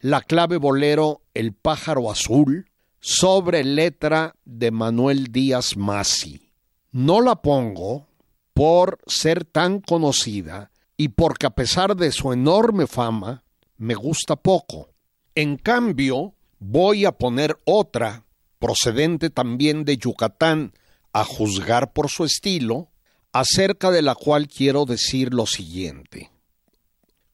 [0.00, 2.70] la clave bolero El pájaro azul,
[3.00, 6.50] sobre letra de Manuel Díaz Masi.
[6.92, 8.06] No la pongo
[8.52, 13.44] por ser tan conocida y porque a pesar de su enorme fama,
[13.76, 14.90] me gusta poco.
[15.34, 18.24] En cambio, voy a poner otra,
[18.58, 20.72] procedente también de Yucatán,
[21.12, 22.88] a juzgar por su estilo,
[23.32, 26.30] acerca de la cual quiero decir lo siguiente.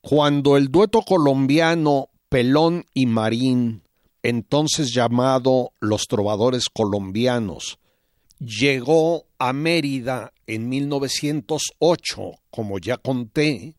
[0.04, 3.84] Cuando el dueto colombiano Pelón y Marín,
[4.24, 7.78] entonces llamado Los Trovadores Colombianos,
[8.40, 13.76] llegó a Mérida en 1908, como ya conté,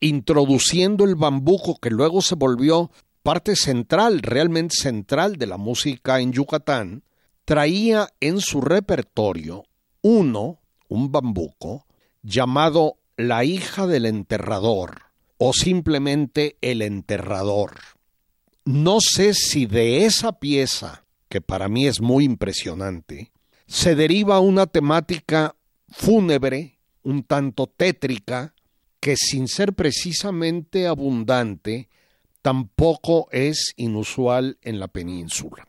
[0.00, 2.90] introduciendo el bambuco que luego se volvió
[3.22, 7.04] parte central, realmente central de la música en Yucatán,
[7.44, 9.66] traía en su repertorio
[10.02, 10.58] uno,
[10.88, 11.86] un bambuco,
[12.22, 15.07] llamado La hija del enterrador
[15.38, 17.76] o simplemente El enterrador.
[18.64, 23.32] No sé si de esa pieza, que para mí es muy impresionante,
[23.66, 25.56] se deriva una temática
[25.90, 28.54] fúnebre, un tanto tétrica,
[29.00, 31.88] que sin ser precisamente abundante,
[32.42, 35.66] tampoco es inusual en la península.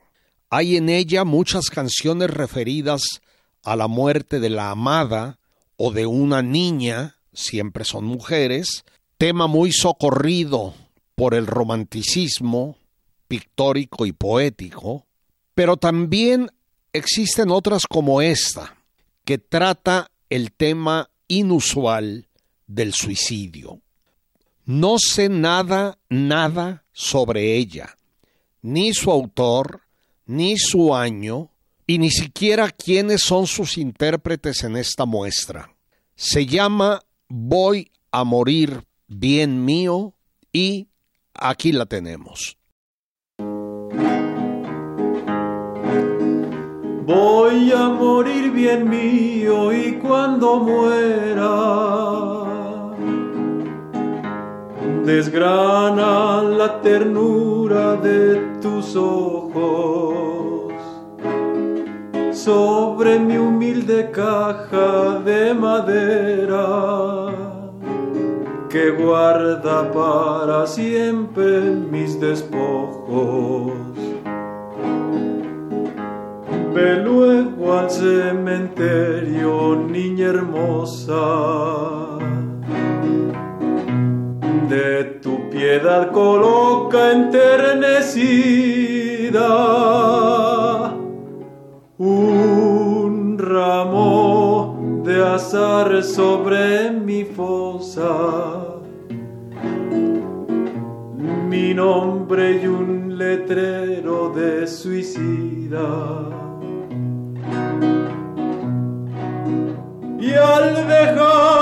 [0.49, 3.21] Hay en ella muchas canciones referidas
[3.63, 5.39] a la muerte de la amada
[5.77, 8.83] o de una niña, siempre son mujeres,
[9.19, 10.73] tema muy socorrido
[11.13, 12.77] por el romanticismo
[13.27, 15.05] pictórico y poético,
[15.53, 16.49] pero también
[16.93, 18.77] existen otras como esta,
[19.25, 22.29] que trata el tema inusual
[22.65, 23.81] del suicidio.
[24.63, 27.97] No sé nada, nada sobre ella,
[28.61, 29.81] ni su autor,
[30.27, 31.51] ni su año,
[31.85, 35.75] y ni siquiera quiénes son sus intérpretes en esta muestra.
[36.15, 40.13] Se llama Voy a morir bien mío
[40.53, 40.87] y
[41.33, 42.57] aquí la tenemos.
[47.05, 51.89] Voy a morir bien mío y cuando muera
[55.03, 60.71] desgrana la ternura de tus ojos
[62.31, 67.38] sobre mi humilde caja de madera
[68.69, 71.61] que guarda para siempre
[71.91, 73.73] mis despojos.
[76.73, 82.19] Ve luego al cementerio, niña hermosa
[84.69, 87.73] de tu piedad coloca enternecida
[91.97, 94.48] un ramo
[96.01, 98.79] sobre mi fosa,
[101.49, 106.29] mi nombre y un letrero de suicida.
[110.21, 111.59] Y al dejar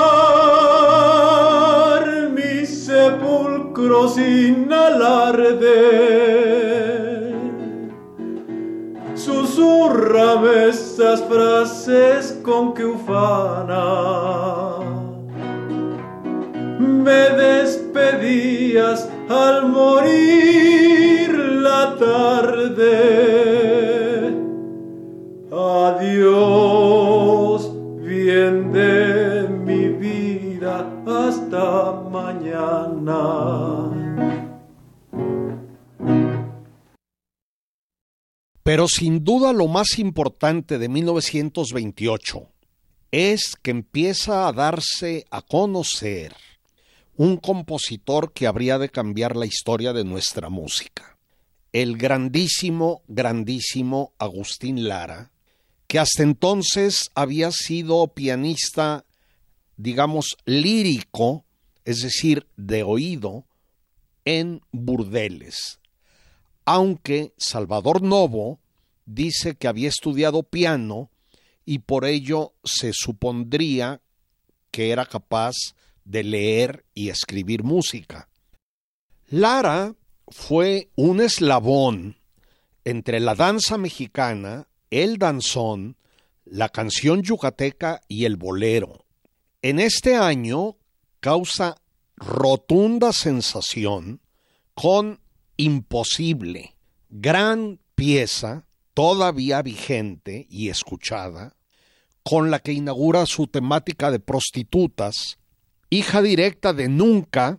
[4.08, 6.27] sin alarde.
[10.08, 14.78] Susurrame estas frases con que ufana.
[16.78, 21.28] Me despedías al morir
[21.62, 23.37] la tarde.
[38.68, 42.52] Pero sin duda lo más importante de 1928
[43.10, 46.34] es que empieza a darse a conocer
[47.16, 51.16] un compositor que habría de cambiar la historia de nuestra música.
[51.72, 55.32] El grandísimo, grandísimo Agustín Lara,
[55.86, 59.06] que hasta entonces había sido pianista,
[59.78, 61.46] digamos, lírico,
[61.86, 63.46] es decir, de oído,
[64.26, 65.78] en burdeles,
[66.70, 68.60] aunque Salvador Novo
[69.06, 71.08] dice que había estudiado piano
[71.64, 74.02] y por ello se supondría
[74.70, 75.54] que era capaz
[76.04, 78.28] de leer y escribir música.
[79.30, 79.94] Lara
[80.28, 82.18] fue un eslabón
[82.84, 85.96] entre la danza mexicana, el danzón,
[86.44, 89.06] la canción yucateca y el bolero.
[89.62, 90.76] En este año
[91.20, 91.76] causa
[92.18, 94.20] rotunda sensación
[94.74, 95.20] con
[95.58, 96.76] Imposible,
[97.10, 101.56] gran pieza todavía vigente y escuchada,
[102.22, 105.38] con la que inaugura su temática de prostitutas,
[105.90, 107.58] hija directa de Nunca,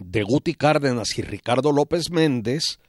[0.00, 2.80] de Guti Cárdenas y Ricardo López Méndez,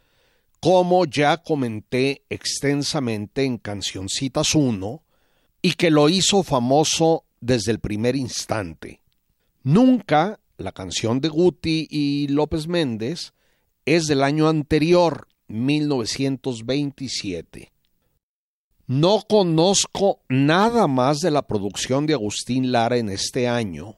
[0.60, 5.04] como ya comenté extensamente en Cancioncitas 1,
[5.62, 9.02] y que lo hizo famoso desde el primer instante.
[9.62, 13.34] Nunca, la canción de Guti y López Méndez,
[13.86, 17.72] es del año anterior, 1927.
[18.88, 23.98] No conozco nada más de la producción de Agustín Lara en este año,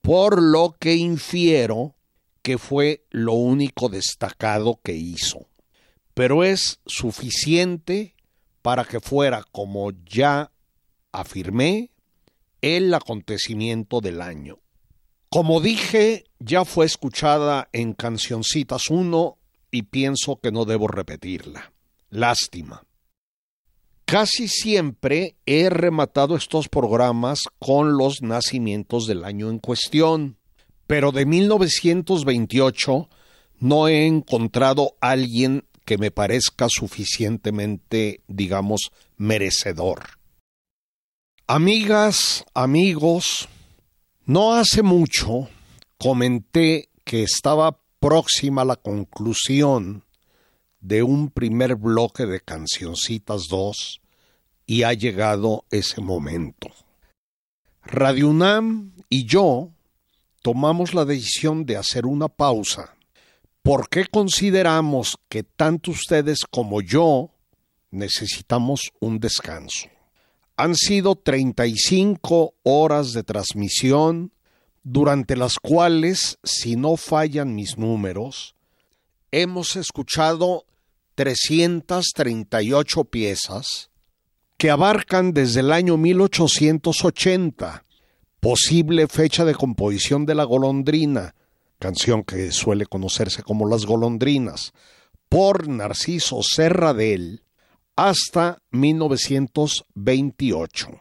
[0.00, 1.94] por lo que infiero
[2.42, 5.48] que fue lo único destacado que hizo.
[6.14, 8.14] Pero es suficiente
[8.62, 10.52] para que fuera, como ya
[11.12, 11.90] afirmé,
[12.60, 14.60] el acontecimiento del año.
[15.34, 19.36] Como dije, ya fue escuchada en Cancioncitas 1
[19.72, 21.72] y pienso que no debo repetirla.
[22.08, 22.84] Lástima.
[24.04, 30.38] Casi siempre he rematado estos programas con los nacimientos del año en cuestión,
[30.86, 33.08] pero de 1928
[33.58, 40.10] no he encontrado alguien que me parezca suficientemente, digamos, merecedor.
[41.48, 43.48] Amigas, amigos,
[44.26, 45.48] no hace mucho
[45.98, 50.04] comenté que estaba próxima la conclusión
[50.80, 54.00] de un primer bloque de Cancioncitas 2
[54.66, 56.68] y ha llegado ese momento.
[57.82, 59.70] Radio UNAM y yo
[60.42, 62.94] tomamos la decisión de hacer una pausa
[63.62, 67.30] porque consideramos que tanto ustedes como yo
[67.90, 69.93] necesitamos un descanso.
[70.56, 74.32] Han sido 35 horas de transmisión,
[74.84, 78.54] durante las cuales, si no fallan mis números,
[79.30, 80.66] hemos escuchado
[81.14, 83.90] 338 piezas
[84.56, 87.84] que abarcan desde el año 1880,
[88.40, 91.34] posible fecha de composición de la golondrina,
[91.78, 94.72] canción que suele conocerse como Las golondrinas,
[95.28, 97.43] por Narciso Serradell,
[97.96, 101.00] hasta 1928,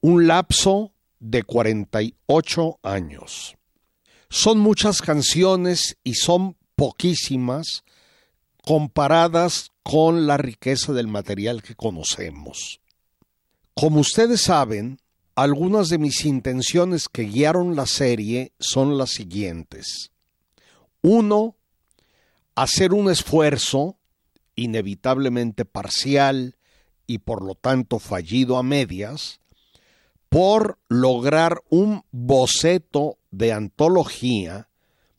[0.00, 3.56] un lapso de 48 años.
[4.28, 7.84] Son muchas canciones y son poquísimas
[8.64, 12.80] comparadas con la riqueza del material que conocemos.
[13.74, 14.98] Como ustedes saben,
[15.34, 20.10] algunas de mis intenciones que guiaron la serie son las siguientes.
[21.02, 21.56] Uno,
[22.54, 23.96] hacer un esfuerzo
[24.54, 26.56] inevitablemente parcial
[27.06, 29.40] y por lo tanto fallido a medias,
[30.28, 34.68] por lograr un boceto de antología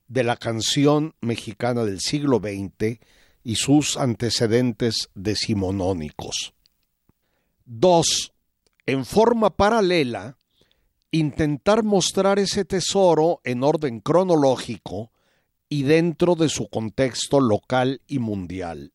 [0.07, 2.99] de la canción mexicana del siglo XX
[3.43, 6.53] y sus antecedentes decimonónicos.
[7.65, 8.34] Dos,
[8.86, 10.38] en forma paralela,
[11.11, 15.11] intentar mostrar ese tesoro en orden cronológico
[15.69, 18.93] y dentro de su contexto local y mundial.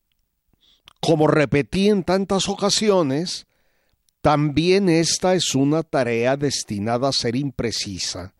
[0.99, 3.45] Como repetí en tantas ocasiones,
[4.21, 8.33] también esta es una tarea destinada a ser imprecisa,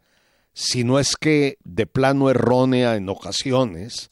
[0.54, 4.10] si no es que de plano errónea en ocasiones,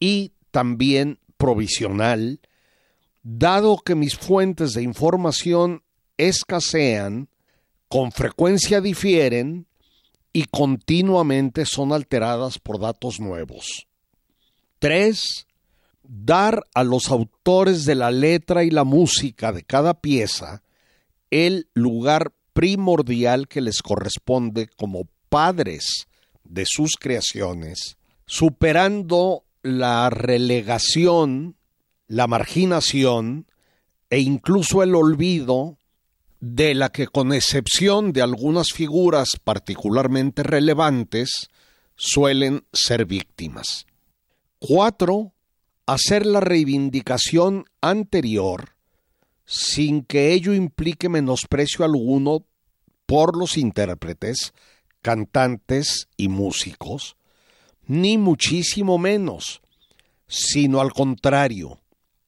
[0.00, 2.40] y también provisional,
[3.22, 5.82] dado que mis fuentes de información
[6.16, 7.28] escasean,
[7.88, 9.66] con frecuencia difieren
[10.32, 13.86] y continuamente son alteradas por datos nuevos.
[14.80, 15.46] 3
[16.04, 20.62] dar a los autores de la letra y la música de cada pieza
[21.30, 26.06] el lugar primordial que les corresponde como padres
[26.44, 31.56] de sus creaciones, superando la relegación,
[32.06, 33.46] la marginación
[34.10, 35.78] e incluso el olvido
[36.38, 41.48] de la que con excepción de algunas figuras particularmente relevantes
[41.96, 43.86] suelen ser víctimas.
[44.60, 45.33] Cuatro,
[45.86, 48.74] hacer la reivindicación anterior
[49.46, 52.44] sin que ello implique menosprecio alguno
[53.06, 54.54] por los intérpretes,
[55.02, 57.16] cantantes y músicos,
[57.86, 59.60] ni muchísimo menos,
[60.26, 61.80] sino al contrario,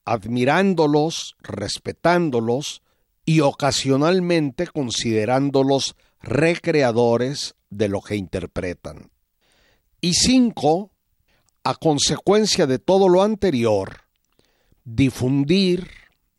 [0.05, 2.83] admirándolos, respetándolos
[3.25, 9.09] y ocasionalmente considerándolos recreadores de lo que interpretan.
[9.99, 10.91] Y cinco,
[11.67, 14.03] a consecuencia de todo lo anterior,
[14.85, 15.89] difundir,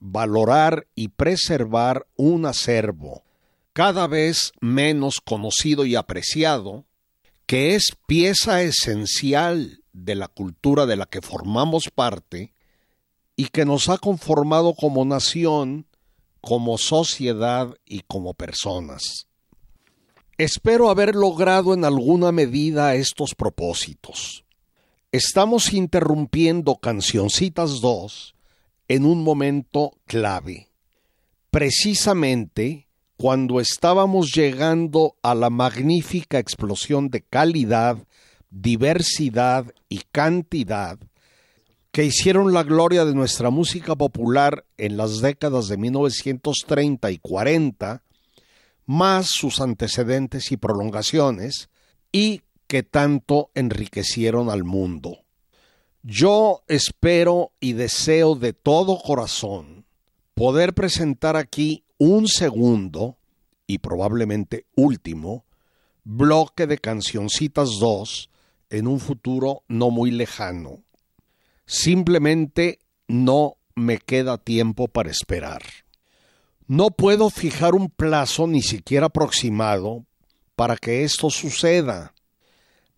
[0.01, 3.24] valorar y preservar un acervo
[3.74, 6.87] cada vez menos conocido y apreciado,
[7.45, 12.55] que es pieza esencial de la cultura de la que formamos parte
[13.37, 15.85] y que nos ha conformado como nación,
[16.41, 19.26] como sociedad y como personas.
[20.39, 24.47] Espero haber logrado en alguna medida estos propósitos.
[25.11, 28.34] Estamos interrumpiendo Cancioncitas 2
[28.88, 30.68] en un momento clave,
[31.50, 37.96] precisamente cuando estábamos llegando a la magnífica explosión de calidad,
[38.50, 40.98] diversidad y cantidad
[41.90, 48.02] que hicieron la gloria de nuestra música popular en las décadas de 1930 y 40,
[48.84, 51.70] más sus antecedentes y prolongaciones,
[52.12, 55.25] y que tanto enriquecieron al mundo.
[56.05, 59.87] Yo espero y deseo de todo corazón
[60.35, 63.19] poder presentar aquí un segundo
[63.66, 65.45] y probablemente último
[66.05, 68.31] bloque de cancioncitas 2
[68.71, 70.85] en un futuro no muy lejano.
[71.66, 75.62] Simplemente no me queda tiempo para esperar.
[76.66, 80.05] No puedo fijar un plazo ni siquiera aproximado
[80.55, 82.14] para que esto suceda.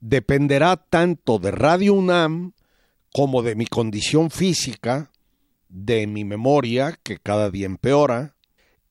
[0.01, 2.53] Dependerá tanto de Radio UNAM
[3.13, 5.11] como de mi condición física,
[5.69, 8.35] de mi memoria, que cada día empeora,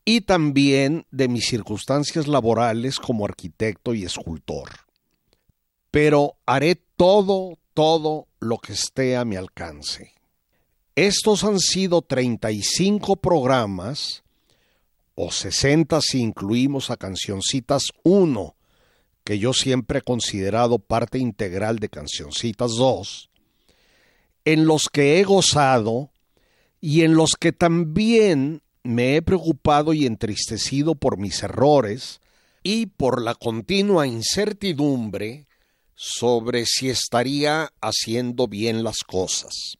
[0.05, 4.69] y también de mis circunstancias laborales como arquitecto y escultor.
[5.91, 10.13] Pero haré todo, todo lo que esté a mi alcance.
[10.95, 14.23] Estos han sido 35 programas,
[15.15, 18.55] o 60 si incluimos a Cancioncitas 1,
[19.29, 23.29] que yo siempre he considerado parte integral de Cancioncitas 2,
[24.43, 26.09] en los que he gozado
[26.81, 32.21] y en los que también me he preocupado y entristecido por mis errores
[32.63, 35.45] y por la continua incertidumbre
[35.93, 39.75] sobre si estaría haciendo bien las cosas.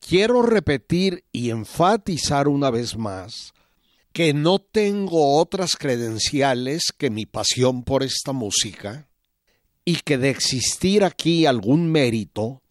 [0.00, 3.52] Quiero repetir y enfatizar una vez más
[4.16, 9.10] que no tengo otras credenciales que mi pasión por esta música
[9.84, 12.62] y que de existir aquí algún mérito,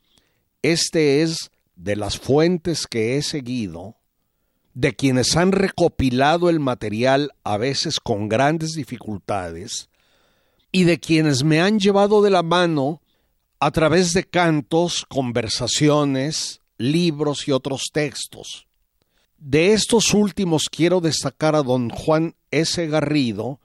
[0.64, 3.96] este es de las fuentes que he seguido,
[4.74, 9.90] de quienes han recopilado el material a veces con grandes dificultades,
[10.72, 13.04] y de quienes me han llevado de la mano
[13.60, 18.66] a través de cantos, conversaciones, libros y otros textos.
[19.48, 22.88] De estos últimos quiero destacar a don Juan S.
[22.88, 23.60] Garrido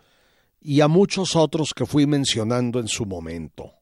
[0.61, 3.72] y a muchos otros que fui mencionando en su momento.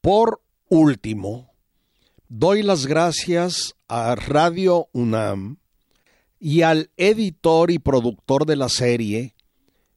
[0.00, 1.52] Por último,
[2.28, 5.58] doy las gracias a Radio UNAM
[6.40, 9.36] y al editor y productor de la serie,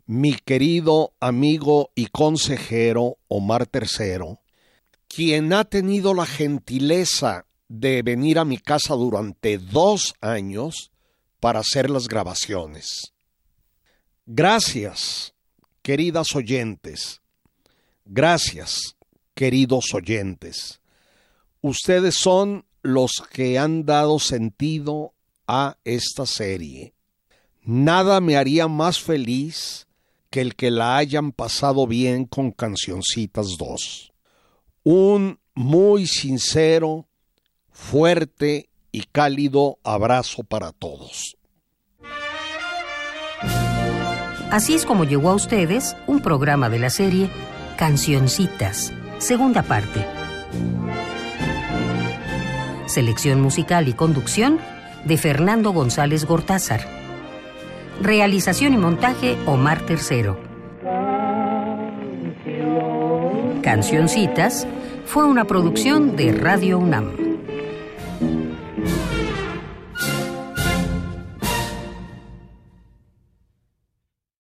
[0.06, 4.42] mi querido amigo y consejero Omar Tercero,
[5.08, 10.92] quien ha tenido la gentileza de venir a mi casa durante dos años
[11.46, 13.14] para hacer las grabaciones.
[14.26, 15.36] Gracias,
[15.84, 17.22] queridas oyentes.
[18.04, 18.96] Gracias,
[19.36, 20.82] queridos oyentes.
[21.62, 25.14] Ustedes son los que han dado sentido
[25.46, 26.96] a esta serie.
[27.62, 29.86] Nada me haría más feliz
[30.32, 34.14] que el que la hayan pasado bien con Cancioncitas 2.
[34.84, 37.06] Un muy sincero,
[37.70, 41.35] fuerte y cálido abrazo para todos.
[44.56, 47.30] Así es como llegó a ustedes un programa de la serie
[47.76, 50.06] Cancioncitas, segunda parte.
[52.86, 54.60] Selección musical y conducción
[55.04, 56.88] de Fernando González Gortázar.
[58.02, 60.40] Realización y montaje Omar Tercero.
[63.62, 64.66] Cancioncitas
[65.06, 67.25] fue una producción de Radio UNAM.